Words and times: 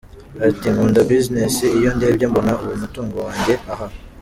Ati:” 0.47 0.65
Nkunda 0.73 0.99
business, 1.11 1.55
iyo 1.77 1.89
ndebye 1.97 2.25
mbona 2.31 2.51
ubu 2.61 2.71
umutungo 2.77 3.15
wanjyeeeee, 3.25 3.67
ahaaaa. 3.73 4.07